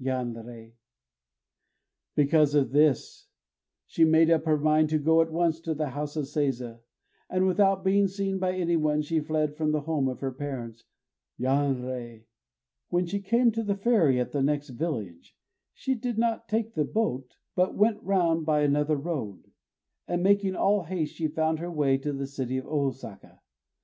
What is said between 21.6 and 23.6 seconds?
her way to the city of Ôsaka.